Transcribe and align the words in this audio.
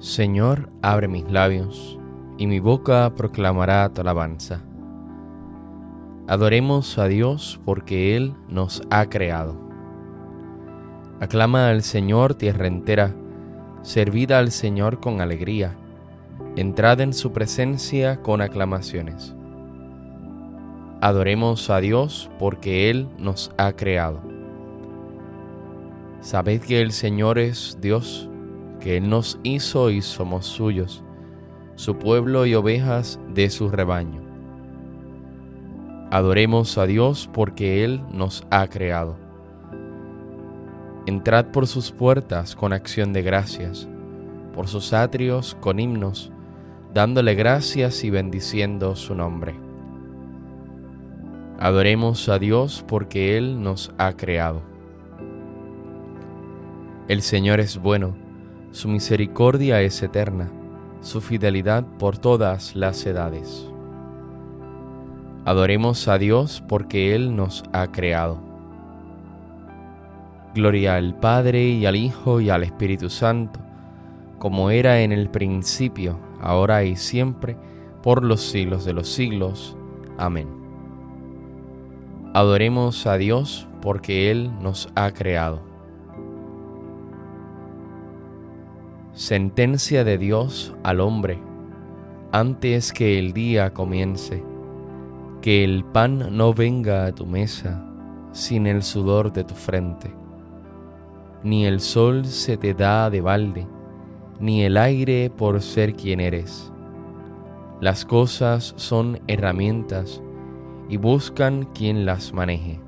Señor, 0.00 0.70
abre 0.80 1.08
mis 1.08 1.30
labios, 1.30 1.98
y 2.38 2.46
mi 2.46 2.58
boca 2.58 3.12
proclamará 3.14 3.86
tu 3.92 4.00
alabanza. 4.00 4.62
Adoremos 6.26 6.96
a 6.96 7.06
Dios 7.06 7.60
porque 7.66 8.16
Él 8.16 8.32
nos 8.48 8.80
ha 8.88 9.10
creado. 9.10 9.60
Aclama 11.20 11.68
al 11.68 11.82
Señor 11.82 12.32
tierra 12.32 12.66
entera, 12.66 13.14
servida 13.82 14.38
al 14.38 14.52
Señor 14.52 15.00
con 15.00 15.20
alegría, 15.20 15.76
entrad 16.56 17.02
en 17.02 17.12
su 17.12 17.32
presencia 17.32 18.22
con 18.22 18.40
aclamaciones. 18.40 19.34
Adoremos 21.02 21.68
a 21.68 21.78
Dios 21.78 22.30
porque 22.38 22.88
Él 22.88 23.06
nos 23.18 23.52
ha 23.58 23.72
creado. 23.72 24.22
Sabed 26.22 26.62
que 26.62 26.80
el 26.80 26.92
Señor 26.92 27.38
es 27.38 27.76
Dios, 27.82 28.29
que 28.80 28.96
Él 28.96 29.08
nos 29.08 29.38
hizo 29.42 29.90
y 29.90 30.02
somos 30.02 30.46
suyos, 30.46 31.04
su 31.76 31.96
pueblo 31.96 32.46
y 32.46 32.54
ovejas 32.54 33.20
de 33.32 33.48
su 33.50 33.68
rebaño. 33.68 34.22
Adoremos 36.10 36.76
a 36.78 36.86
Dios 36.86 37.30
porque 37.32 37.84
Él 37.84 38.02
nos 38.12 38.44
ha 38.50 38.66
creado. 38.66 39.16
Entrad 41.06 41.46
por 41.46 41.66
sus 41.66 41.92
puertas 41.92 42.56
con 42.56 42.72
acción 42.72 43.12
de 43.12 43.22
gracias, 43.22 43.88
por 44.54 44.66
sus 44.66 44.92
atrios 44.92 45.56
con 45.60 45.78
himnos, 45.78 46.32
dándole 46.92 47.34
gracias 47.34 48.02
y 48.02 48.10
bendiciendo 48.10 48.96
su 48.96 49.14
nombre. 49.14 49.54
Adoremos 51.60 52.28
a 52.28 52.38
Dios 52.38 52.84
porque 52.88 53.36
Él 53.36 53.62
nos 53.62 53.92
ha 53.98 54.14
creado. 54.14 54.62
El 57.06 57.22
Señor 57.22 57.60
es 57.60 57.76
bueno 57.76 58.29
su 58.72 58.88
misericordia 58.88 59.82
es 59.82 60.00
eterna, 60.02 60.48
su 61.00 61.20
fidelidad 61.20 61.84
por 61.98 62.18
todas 62.18 62.76
las 62.76 63.04
edades. 63.04 63.68
Adoremos 65.44 66.06
a 66.06 66.18
Dios 66.18 66.62
porque 66.68 67.14
Él 67.14 67.34
nos 67.34 67.64
ha 67.72 67.90
creado. 67.90 68.38
Gloria 70.54 70.96
al 70.96 71.18
Padre 71.18 71.64
y 71.64 71.86
al 71.86 71.96
Hijo 71.96 72.40
y 72.40 72.50
al 72.50 72.62
Espíritu 72.62 73.10
Santo, 73.10 73.58
como 74.38 74.70
era 74.70 75.00
en 75.00 75.12
el 75.12 75.30
principio, 75.30 76.18
ahora 76.40 76.84
y 76.84 76.96
siempre, 76.96 77.56
por 78.02 78.24
los 78.24 78.40
siglos 78.40 78.84
de 78.84 78.92
los 78.92 79.08
siglos. 79.08 79.76
Amén. 80.18 80.48
Adoremos 82.34 83.06
a 83.06 83.16
Dios 83.16 83.66
porque 83.82 84.30
Él 84.30 84.50
nos 84.60 84.88
ha 84.94 85.10
creado. 85.12 85.69
Sentencia 89.12 90.04
de 90.04 90.18
Dios 90.18 90.74
al 90.84 91.00
hombre, 91.00 91.38
antes 92.32 92.92
que 92.92 93.18
el 93.18 93.32
día 93.32 93.74
comience, 93.74 94.44
que 95.42 95.64
el 95.64 95.84
pan 95.84 96.36
no 96.36 96.54
venga 96.54 97.06
a 97.06 97.12
tu 97.12 97.26
mesa 97.26 97.84
sin 98.32 98.66
el 98.66 98.82
sudor 98.82 99.32
de 99.32 99.42
tu 99.42 99.54
frente, 99.54 100.14
ni 101.42 101.66
el 101.66 101.80
sol 101.80 102.24
se 102.24 102.56
te 102.56 102.72
da 102.72 103.10
de 103.10 103.20
balde, 103.20 103.66
ni 104.38 104.62
el 104.62 104.76
aire 104.76 105.30
por 105.30 105.60
ser 105.60 105.94
quien 105.94 106.20
eres. 106.20 106.72
Las 107.80 108.04
cosas 108.04 108.74
son 108.76 109.20
herramientas 109.26 110.22
y 110.88 110.98
buscan 110.98 111.64
quien 111.64 112.06
las 112.06 112.32
maneje. 112.32 112.80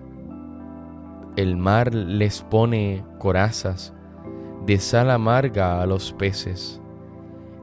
El 1.34 1.56
mar 1.56 1.94
les 1.94 2.42
pone 2.42 3.04
corazas, 3.18 3.94
de 4.66 4.78
sal 4.78 5.10
amarga 5.10 5.82
a 5.82 5.86
los 5.86 6.12
peces. 6.12 6.80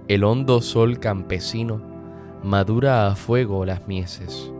El 0.09 0.23
hondo 0.25 0.61
sol 0.61 0.99
campesino 0.99 1.81
madura 2.43 3.07
a 3.07 3.15
fuego 3.15 3.65
las 3.65 3.87
mieses. 3.87 4.51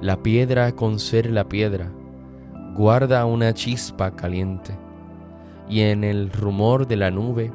La 0.00 0.22
piedra 0.22 0.72
con 0.72 0.98
ser 0.98 1.30
la 1.30 1.48
piedra 1.48 1.90
guarda 2.74 3.26
una 3.26 3.52
chispa 3.52 4.16
caliente, 4.16 4.76
y 5.68 5.80
en 5.80 6.02
el 6.02 6.30
rumor 6.30 6.86
de 6.86 6.96
la 6.96 7.10
nube 7.10 7.52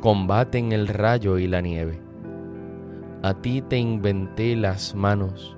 combaten 0.00 0.72
el 0.72 0.86
rayo 0.86 1.38
y 1.38 1.46
la 1.48 1.60
nieve. 1.60 2.00
A 3.22 3.34
ti 3.34 3.62
te 3.62 3.78
inventé 3.78 4.54
las 4.54 4.94
manos 4.94 5.56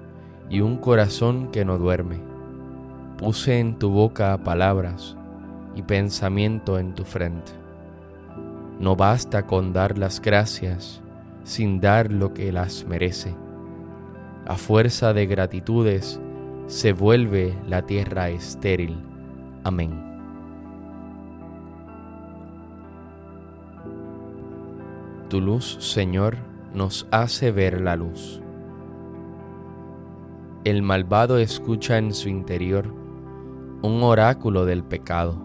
y 0.49 0.61
un 0.61 0.77
corazón 0.77 1.51
que 1.51 1.65
no 1.65 1.79
duerme. 1.79 2.21
Puse 3.19 3.59
en 3.61 3.79
tu 3.79 3.91
boca 3.91 4.39
palabras 4.45 5.17
y 5.75 5.83
pensamiento 5.83 6.79
en 6.79 6.95
tu 6.95 7.05
frente. 7.05 7.66
No 8.79 8.95
basta 8.95 9.47
con 9.47 9.73
dar 9.73 9.97
las 9.97 10.21
gracias 10.21 11.03
sin 11.45 11.81
dar 11.81 12.13
lo 12.13 12.35
que 12.35 12.53
las 12.53 12.85
merece. 12.87 13.35
A 14.47 14.57
fuerza 14.57 15.13
de 15.13 15.27
gratitudes 15.27 16.21
se 16.67 16.93
vuelve 16.93 17.57
la 17.67 17.83
tierra 17.83 18.29
estéril. 18.29 18.99
Amén. 19.65 20.05
Tu 25.29 25.41
luz, 25.41 25.79
Señor, 25.81 26.37
nos 26.75 27.09
hace 27.11 27.51
ver 27.51 27.81
la 27.81 27.97
luz. 27.97 28.43
El 30.65 30.83
malvado 30.83 31.39
escucha 31.39 31.97
en 31.97 32.13
su 32.13 32.29
interior 32.29 32.93
un 33.83 34.03
oráculo 34.03 34.65
del 34.65 34.85
pecado. 34.85 35.37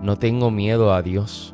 No 0.00 0.16
tengo 0.16 0.50
miedo 0.50 0.92
a 0.92 1.02
Dios 1.02 1.53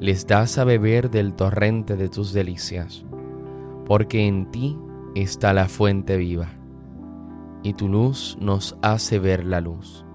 les 0.00 0.26
das 0.26 0.56
a 0.56 0.64
beber 0.64 1.10
del 1.10 1.34
torrente 1.34 1.94
de 1.94 2.08
tus 2.08 2.32
delicias, 2.32 3.04
porque 3.84 4.26
en 4.26 4.50
ti 4.50 4.78
está 5.14 5.52
la 5.52 5.68
fuente 5.68 6.16
viva, 6.16 6.48
y 7.62 7.74
tu 7.74 7.86
luz 7.86 8.38
nos 8.40 8.78
hace 8.80 9.18
ver 9.18 9.44
la 9.44 9.60
luz. 9.60 10.06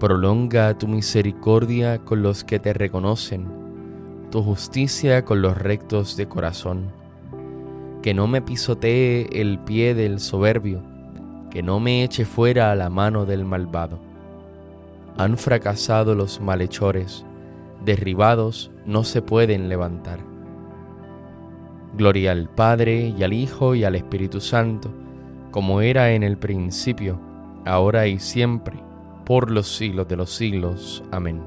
Prolonga 0.00 0.78
tu 0.78 0.88
misericordia 0.88 1.98
con 1.98 2.22
los 2.22 2.44
que 2.44 2.58
te 2.58 2.72
reconocen, 2.72 3.46
tu 4.30 4.42
justicia 4.42 5.26
con 5.26 5.42
los 5.42 5.56
rectos 5.58 6.16
de 6.16 6.26
corazón. 6.26 6.90
Que 8.00 8.14
no 8.14 8.26
me 8.26 8.40
pisotee 8.40 9.28
el 9.32 9.58
pie 9.58 9.94
del 9.94 10.18
soberbio, 10.18 10.82
que 11.50 11.62
no 11.62 11.78
me 11.78 12.02
eche 12.02 12.24
fuera 12.24 12.74
la 12.74 12.88
mano 12.88 13.26
del 13.26 13.44
malvado. 13.44 14.00
Han 15.18 15.36
fracasado 15.36 16.14
los 16.14 16.40
malhechores, 16.40 17.26
derribados 17.84 18.70
no 18.86 19.04
se 19.04 19.22
pueden 19.22 19.68
levantar. 19.68 20.20
Gloria 21.96 22.32
al 22.32 22.48
Padre 22.48 23.12
y 23.16 23.22
al 23.22 23.32
Hijo 23.32 23.74
y 23.74 23.84
al 23.84 23.94
Espíritu 23.94 24.40
Santo, 24.40 24.90
como 25.50 25.80
era 25.82 26.12
en 26.12 26.22
el 26.22 26.38
principio, 26.38 27.20
ahora 27.66 28.06
y 28.06 28.18
siempre, 28.18 28.78
por 29.24 29.50
los 29.50 29.68
siglos 29.68 30.08
de 30.08 30.16
los 30.16 30.30
siglos. 30.30 31.04
Amén. 31.10 31.42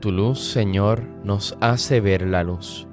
Tu 0.00 0.12
luz, 0.12 0.40
Señor, 0.40 1.02
nos 1.24 1.56
hace 1.60 2.00
ver 2.00 2.26
la 2.26 2.42
luz. 2.44 2.86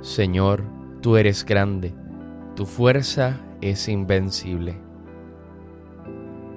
Señor, 0.00 0.64
tú 1.02 1.16
eres 1.16 1.44
grande, 1.44 1.92
tu 2.54 2.64
fuerza 2.64 3.40
es 3.60 3.88
invencible. 3.88 4.85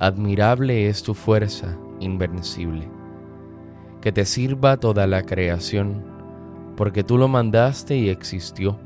Admirable 0.00 0.88
es 0.88 1.02
tu 1.02 1.12
fuerza, 1.12 1.76
invencible. 1.98 2.88
Que 4.00 4.12
te 4.12 4.24
sirva 4.26 4.76
toda 4.76 5.08
la 5.08 5.24
creación, 5.24 6.04
porque 6.76 7.02
tú 7.02 7.18
lo 7.18 7.26
mandaste 7.26 7.96
y 7.96 8.08
existió. 8.08 8.78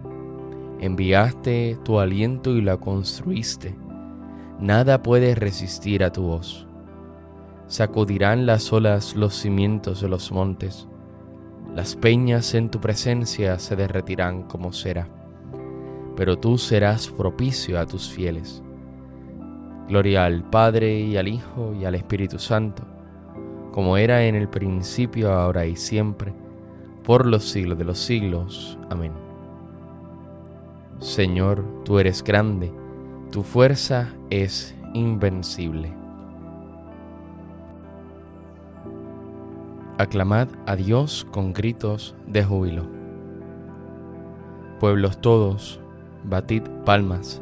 Enviaste 0.81 1.77
tu 1.85 1.99
aliento 1.99 2.57
y 2.57 2.63
la 2.63 2.79
construiste. 2.79 3.75
Nada 4.59 5.03
puede 5.03 5.35
resistir 5.35 6.03
a 6.03 6.13
tu 6.13 6.23
voz. 6.23 6.67
Sacudirán 7.67 8.47
las 8.47 8.73
olas 8.73 9.15
los 9.15 9.35
cimientos 9.35 10.01
de 10.01 10.09
los 10.09 10.33
montes. 10.33 10.89
Las 11.75 11.95
peñas 11.95 12.55
en 12.55 12.71
tu 12.71 12.81
presencia 12.81 13.59
se 13.59 13.77
derretirán 13.77 14.45
como 14.45 14.73
cera. 14.73 15.11
Pero 16.17 16.39
tú 16.39 16.57
serás 16.57 17.09
propicio 17.09 17.79
a 17.79 17.85
tus 17.85 18.11
fieles 18.11 18.63
Gloria 19.89 20.25
al 20.25 20.45
Padre 20.45 21.01
y 21.01 21.17
al 21.17 21.29
Hijo 21.29 21.75
y 21.75 21.85
al 21.85 21.95
Espíritu 21.95 22.39
Santo, 22.39 22.83
como 23.73 23.97
era 23.97 24.25
en 24.25 24.35
el 24.35 24.49
principio, 24.49 25.33
ahora 25.33 25.67
y 25.67 25.77
siempre, 25.77 26.33
por 27.03 27.27
los 27.27 27.45
siglos 27.45 27.79
de 27.79 27.85
los 27.85 27.99
siglos. 27.99 28.79
Amén. 28.91 29.13
Señor, 31.01 31.65
tú 31.85 31.99
eres 31.99 32.23
grande, 32.23 32.73
tu 33.33 33.43
fuerza 33.43 34.15
es 34.31 34.75
invencible. 34.95 35.93
Aclamad 39.99 40.49
a 40.67 40.77
Dios 40.77 41.27
con 41.33 41.53
gritos 41.53 42.15
de 42.27 42.45
júbilo. 42.45 42.87
Pueblos 44.81 45.21
todos, 45.21 45.81
batid 46.25 46.63
palmas 46.85 47.42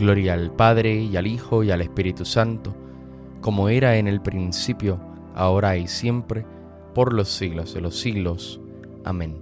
Gloria 0.00 0.32
al 0.32 0.50
Padre 0.50 0.94
y 0.94 1.14
al 1.18 1.26
Hijo 1.26 1.62
y 1.62 1.70
al 1.70 1.82
Espíritu 1.82 2.24
Santo, 2.24 2.74
como 3.42 3.68
era 3.68 3.96
en 3.96 4.08
el 4.08 4.22
principio, 4.22 4.98
ahora 5.34 5.76
y 5.76 5.88
siempre, 5.88 6.46
por 6.94 7.12
los 7.12 7.28
siglos 7.28 7.74
de 7.74 7.82
los 7.82 8.00
siglos. 8.00 8.62
Amén. 9.04 9.36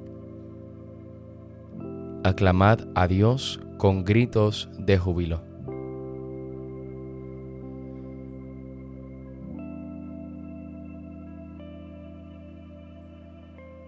Aclamad 2.24 2.80
a 2.96 3.06
Dios 3.06 3.60
con 3.76 4.04
gritos 4.04 4.68
de 4.80 4.98
júbilo. 4.98 5.44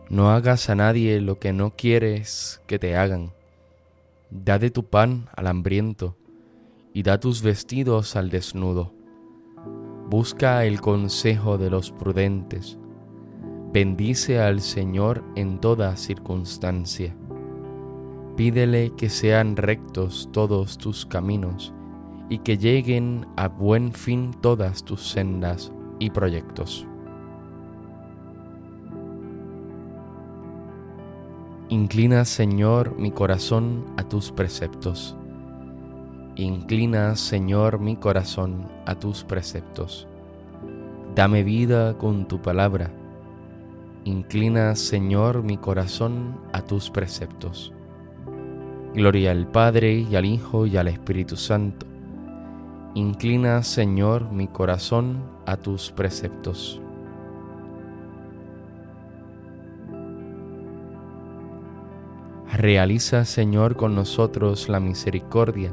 No 0.09 0.31
hagas 0.31 0.71
a 0.71 0.77
nadie 0.77 1.21
lo 1.21 1.41
que 1.41 1.53
no 1.53 1.75
quieres 1.75 2.63
que 2.69 2.79
te 2.79 2.97
hagan. 2.97 3.33
Da 4.31 4.61
de 4.61 4.71
tu 4.71 4.85
pan 4.85 5.29
al 5.35 5.49
hambriento 5.49 6.15
y 6.93 7.03
da 7.03 7.21
tus 7.21 7.43
vestidos 7.43 8.17
al 8.17 8.31
desnudo. 8.31 8.95
Busca 10.09 10.65
el 10.65 10.81
consejo 10.81 11.57
de 11.59 11.71
los 11.71 11.93
prudentes. 11.93 12.79
Bendice 13.73 14.41
al 14.41 14.61
Señor 14.61 15.23
en 15.37 15.61
toda 15.61 15.97
circunstancia. 15.97 17.17
Pídele 18.37 18.93
que 18.97 19.09
sean 19.09 19.57
rectos 19.57 20.29
todos 20.33 20.79
tus 20.79 21.07
caminos 21.07 21.73
y 22.29 22.39
que 22.39 22.59
lleguen 22.59 23.27
a 23.37 23.49
buen 23.49 23.93
fin 23.93 24.33
todas 24.41 24.85
tus 24.85 25.09
sendas 25.09 25.73
y 25.99 26.11
proyectos. 26.11 26.87
Inclina, 31.69 32.25
Señor, 32.25 32.99
mi 32.99 33.13
corazón 33.13 33.85
a 33.97 34.03
tus 34.03 34.33
preceptos 34.33 35.17
Inclina, 36.37 37.17
Señor, 37.17 37.81
mi 37.81 37.97
corazón 37.97 38.69
a 38.87 38.95
tus 38.95 39.25
preceptos. 39.25 40.07
Dame 41.17 41.43
vida 41.43 41.99
con 41.99 42.29
tu 42.29 42.41
palabra. 42.41 42.91
Inclina, 44.05 44.77
Señor, 44.77 45.43
mi 45.43 45.57
corazón 45.57 46.41
a 46.53 46.63
tus 46.63 46.89
preceptos. 46.89 47.73
Gloria 48.95 49.33
al 49.33 49.49
Padre 49.49 50.07
y 50.09 50.15
al 50.15 50.25
Hijo 50.25 50.67
y 50.67 50.77
al 50.77 50.87
Espíritu 50.87 51.37
Santo. 51.37 51.85
Inclina, 52.95 53.63
Señor, 53.65 54.31
mi 54.31 54.47
corazón 54.47 55.19
a 55.47 55.57
tus 55.57 55.91
preceptos. 55.91 56.81
Realiza, 62.53 63.25
Señor, 63.25 63.75
con 63.77 63.97
nosotros 63.97 64.69
la 64.69 64.81
misericordia 64.81 65.73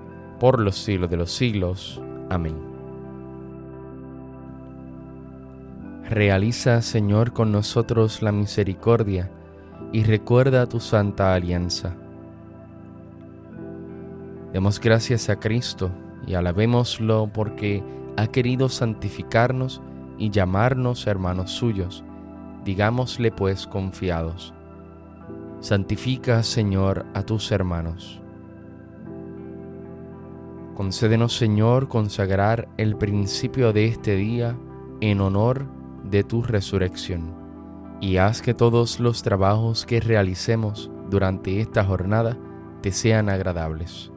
por 0.41 0.59
los 0.59 0.75
siglos 0.75 1.11
de 1.11 1.17
los 1.17 1.31
siglos. 1.31 2.01
Amén. 2.31 2.57
Realiza, 6.09 6.81
Señor, 6.81 7.31
con 7.31 7.51
nosotros 7.51 8.23
la 8.23 8.31
misericordia 8.31 9.29
y 9.91 10.03
recuerda 10.03 10.65
tu 10.65 10.79
santa 10.79 11.35
alianza 11.35 11.95
Demos 14.53 14.79
gracias 14.81 15.29
a 15.29 15.37
Cristo 15.37 15.91
y 16.27 16.33
alabémoslo 16.33 17.29
porque 17.33 17.83
ha 18.17 18.27
querido 18.27 18.67
santificarnos 18.67 19.81
y 20.17 20.29
llamarnos 20.29 21.07
hermanos 21.07 21.51
suyos. 21.51 22.03
Digámosle 22.65 23.31
pues 23.31 23.65
confiados. 23.65 24.53
Santifica, 25.61 26.43
Señor, 26.43 27.05
a 27.13 27.23
tus 27.23 27.51
hermanos. 27.51 28.20
Concédenos, 30.81 31.37
Señor, 31.37 31.89
consagrar 31.89 32.67
el 32.77 32.95
principio 32.95 33.71
de 33.71 33.85
este 33.85 34.15
día 34.15 34.57
en 34.99 35.21
honor 35.21 35.67
de 36.09 36.23
tu 36.23 36.41
resurrección, 36.41 37.35
y 38.01 38.17
haz 38.17 38.41
que 38.41 38.55
todos 38.55 38.99
los 38.99 39.21
trabajos 39.21 39.85
que 39.85 39.99
realicemos 39.99 40.89
durante 41.07 41.61
esta 41.61 41.83
jornada 41.83 42.35
te 42.81 42.91
sean 42.91 43.29
agradables 43.29 44.11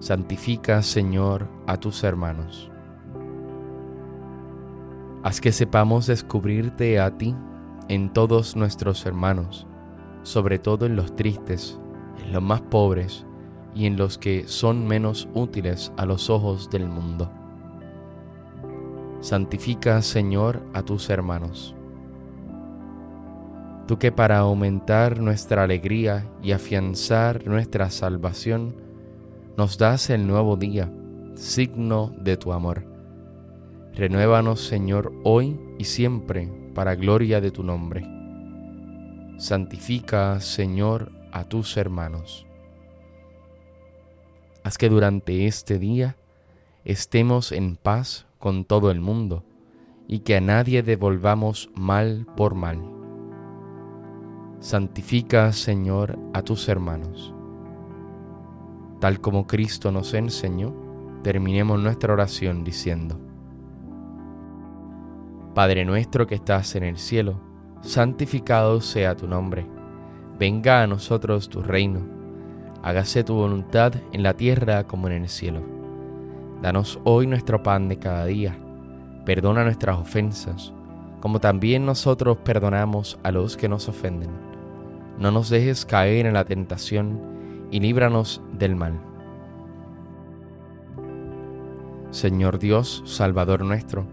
Santifica, 0.00 0.82
Señor, 0.82 1.46
a 1.68 1.76
tus 1.76 2.02
hermanos. 2.02 2.68
Haz 5.22 5.40
que 5.40 5.52
sepamos 5.52 6.08
descubrirte 6.08 6.98
a 6.98 7.16
ti 7.16 7.32
en 7.88 8.12
todos 8.12 8.56
nuestros 8.56 9.06
hermanos, 9.06 9.68
sobre 10.24 10.58
todo 10.58 10.86
en 10.86 10.96
los 10.96 11.14
tristes, 11.14 11.78
en 12.24 12.32
los 12.32 12.42
más 12.42 12.60
pobres 12.60 13.24
y 13.74 13.86
en 13.86 13.96
los 13.96 14.18
que 14.18 14.46
son 14.46 14.86
menos 14.86 15.28
útiles 15.34 15.92
a 15.96 16.06
los 16.06 16.30
ojos 16.30 16.70
del 16.70 16.86
mundo. 16.86 17.30
Santifica, 19.20 20.02
Señor, 20.02 20.62
a 20.74 20.82
tus 20.82 21.08
hermanos. 21.10 21.74
Tú 23.86 23.98
que 23.98 24.12
para 24.12 24.38
aumentar 24.38 25.18
nuestra 25.20 25.64
alegría 25.64 26.26
y 26.42 26.52
afianzar 26.52 27.46
nuestra 27.46 27.90
salvación, 27.90 28.76
nos 29.56 29.78
das 29.78 30.10
el 30.10 30.26
nuevo 30.26 30.56
día, 30.56 30.90
signo 31.34 32.14
de 32.18 32.36
tu 32.36 32.52
amor. 32.52 32.84
Renuévanos, 33.94 34.60
Señor, 34.60 35.12
hoy 35.22 35.60
y 35.78 35.84
siempre, 35.84 36.50
para 36.74 36.94
gloria 36.94 37.40
de 37.40 37.50
tu 37.50 37.62
nombre. 37.62 38.04
Santifica, 39.38 40.40
Señor, 40.40 41.12
a 41.32 41.44
tus 41.44 41.76
hermanos. 41.76 42.46
Haz 44.64 44.78
que 44.78 44.88
durante 44.88 45.46
este 45.46 45.78
día 45.78 46.16
estemos 46.86 47.52
en 47.52 47.76
paz 47.76 48.26
con 48.38 48.64
todo 48.64 48.90
el 48.90 48.98
mundo 48.98 49.44
y 50.08 50.20
que 50.20 50.36
a 50.36 50.40
nadie 50.40 50.82
devolvamos 50.82 51.70
mal 51.74 52.26
por 52.34 52.54
mal. 52.54 52.80
Santifica, 54.60 55.52
Señor, 55.52 56.18
a 56.32 56.40
tus 56.40 56.66
hermanos. 56.70 57.34
Tal 59.00 59.20
como 59.20 59.46
Cristo 59.46 59.92
nos 59.92 60.14
enseñó, 60.14 60.74
terminemos 61.22 61.78
nuestra 61.78 62.14
oración 62.14 62.64
diciendo, 62.64 63.20
Padre 65.54 65.84
nuestro 65.84 66.26
que 66.26 66.36
estás 66.36 66.74
en 66.74 66.84
el 66.84 66.96
cielo, 66.96 67.38
santificado 67.82 68.80
sea 68.80 69.14
tu 69.14 69.28
nombre, 69.28 69.66
venga 70.38 70.82
a 70.82 70.86
nosotros 70.86 71.50
tu 71.50 71.60
reino, 71.60 72.13
hágase 72.84 73.24
tu 73.24 73.34
voluntad 73.34 73.94
en 74.12 74.22
la 74.22 74.34
tierra 74.34 74.84
como 74.84 75.08
en 75.08 75.22
el 75.22 75.28
cielo. 75.30 75.62
Danos 76.60 77.00
hoy 77.04 77.26
nuestro 77.26 77.62
pan 77.62 77.88
de 77.88 77.98
cada 77.98 78.26
día, 78.26 78.58
perdona 79.24 79.64
nuestras 79.64 79.98
ofensas, 79.98 80.70
como 81.20 81.40
también 81.40 81.86
nosotros 81.86 82.36
perdonamos 82.44 83.18
a 83.22 83.32
los 83.32 83.56
que 83.56 83.70
nos 83.70 83.88
ofenden. 83.88 84.28
No 85.18 85.30
nos 85.30 85.48
dejes 85.48 85.86
caer 85.86 86.26
en 86.26 86.34
la 86.34 86.44
tentación, 86.44 87.32
y 87.70 87.80
líbranos 87.80 88.42
del 88.52 88.76
mal. 88.76 89.00
Señor 92.10 92.58
Dios, 92.58 93.02
Salvador 93.06 93.64
nuestro, 93.64 94.04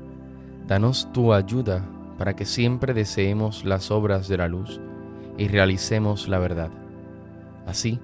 danos 0.65 1.11
tu 1.11 1.33
ayuda 1.33 1.85
para 2.17 2.37
que 2.37 2.45
siempre 2.45 2.93
deseemos 2.93 3.65
las 3.65 3.91
obras 3.91 4.29
de 4.29 4.37
la 4.37 4.47
luz 4.47 4.79
y 5.37 5.49
realicemos 5.49 6.29
la 6.29 6.39
verdad. 6.39 6.69
Así, 7.67 7.99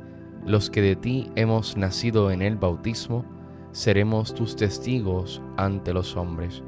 los 0.46 0.70
que 0.70 0.82
de 0.82 0.96
ti 0.96 1.30
hemos 1.36 1.78
nacido 1.78 2.32
en 2.32 2.42
el 2.42 2.58
bautismo, 2.58 3.26
seremos 3.72 4.34
tus 4.34 4.56
testigos 4.56 5.42
ante 5.58 5.94
los 5.94 6.16
hombres. 6.16 6.64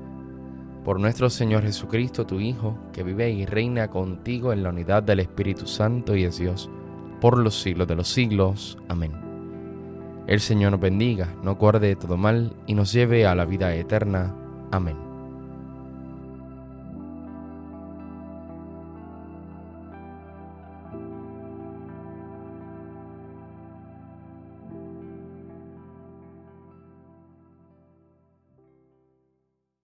Por 0.84 1.00
nuestro 1.00 1.30
Señor 1.30 1.64
Jesucristo, 1.64 2.26
tu 2.26 2.40
Hijo, 2.40 2.78
que 2.94 3.04
vive 3.04 3.30
y 3.32 3.46
reina 3.46 3.90
contigo 3.90 4.54
en 4.54 4.64
la 4.64 4.70
unidad 4.70 5.04
del 5.04 5.20
Espíritu 5.20 5.68
Santo 5.68 6.16
y 6.16 6.24
es 6.24 6.40
Dios, 6.40 6.70
por 7.20 7.38
los 7.38 7.60
siglos 7.62 7.88
de 7.88 7.96
los 7.96 8.08
siglos. 8.08 8.78
Amén. 8.88 9.12
El 10.28 10.40
Señor 10.40 10.72
nos 10.72 10.80
bendiga, 10.80 11.36
no 11.44 11.56
guarde 11.56 11.96
todo 11.96 12.16
mal 12.16 12.56
y 12.68 12.76
nos 12.76 12.94
lleve 12.94 13.26
a 13.26 13.36
la 13.36 13.46
vida 13.46 13.74
eterna. 13.74 14.36
Amén. 14.72 15.09